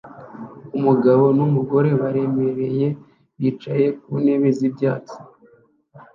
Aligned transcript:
Umugabo 0.77 1.25
n'umugore 1.37 1.89
baremereye 2.01 2.87
bicaye 3.39 3.87
ku 4.01 4.11
ntebe 4.23 4.49
z'ibyatsi 4.57 5.15